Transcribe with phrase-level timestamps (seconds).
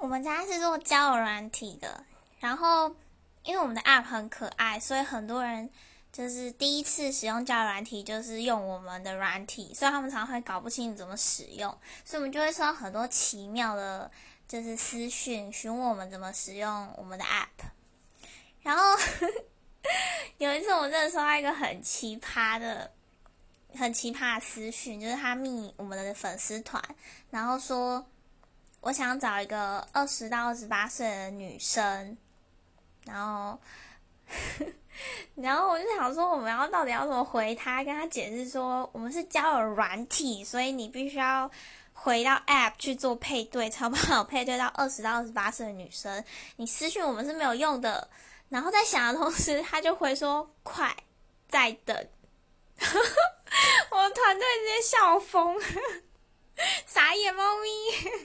[0.00, 2.04] 我们家是做交友软体的，
[2.38, 2.96] 然后
[3.42, 5.68] 因为我们的 App 很可爱，所以很多人
[6.10, 11.70] 就是第一次使用交友软体，就是用我们的软体，所以他们常常会搞不清怎么使用，
[12.02, 14.10] 所以我们就会收到很多奇妙的，
[14.48, 17.66] 就是私讯询问我们怎么使用我们的 App。
[18.62, 18.82] 然后
[20.38, 22.90] 有一次，我真的收到一个很奇葩的、
[23.76, 26.82] 很奇葩的私讯，就是他密我们的粉丝团，
[27.28, 28.06] 然后说。
[28.80, 32.16] 我想找一个二十到二十八岁的女生，
[33.04, 33.58] 然后，
[35.36, 37.84] 然后我就想说，我们要到底要怎么回他？
[37.84, 41.50] 跟他解释说，我们是交友软体，所以你必须要
[41.92, 46.24] 回到 App 去做配对，才有办法配对到二十到二十八岁的女生。
[46.56, 48.08] 你私讯我们是没有用的。
[48.48, 50.96] 然后在想的同时，他就回说：“快，
[51.48, 52.08] 在等。
[52.80, 55.56] ”我团队直接笑疯，
[56.86, 58.19] 傻眼猫咪。